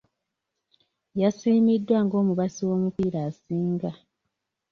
Yasiimiddwa 1.21 1.97
ng'omubasi 2.05 2.61
w'omupiira 2.69 3.19
asinga. 3.29 3.91